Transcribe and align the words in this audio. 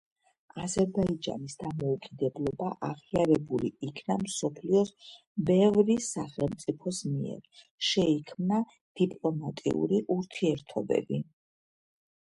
აზერბაიჯანის 0.61 1.57
დამოუკიდებლობა 1.63 2.69
აღიარებულ 2.87 3.67
იქნა 3.89 4.17
მსოფლიოს 4.23 4.91
ბევრი 5.51 5.99
სახელმწიფოს 6.07 7.03
მიერ, 7.11 7.61
შეიქმნა 7.91 8.63
დიპლომატიური 9.03 10.03
ურთიერთობები. 10.17 11.23